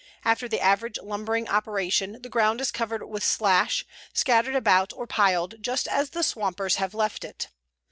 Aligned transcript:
After 0.25 0.47
the 0.49 0.59
average 0.59 0.97
lumbering 0.97 1.47
operation 1.47 2.23
the 2.23 2.29
ground 2.29 2.59
is 2.59 2.71
covered 2.71 3.07
with 3.07 3.23
slash, 3.23 3.85
scattered 4.13 4.55
about 4.55 4.91
or 4.93 5.05
piled, 5.05 5.61
just 5.61 5.87
as 5.87 6.09
the 6.09 6.23
swampers 6.23 6.77
have 6.77 6.95
left 6.95 7.23
it. 7.23 7.49